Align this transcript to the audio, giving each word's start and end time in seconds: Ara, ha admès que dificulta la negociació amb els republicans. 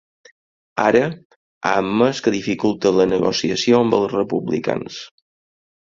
Ara, 0.83 1.01
ha 1.67 1.73
admès 1.81 2.21
que 2.27 2.33
dificulta 2.37 2.95
la 2.97 3.07
negociació 3.15 3.83
amb 3.85 3.99
els 3.99 4.11
republicans. 4.19 4.99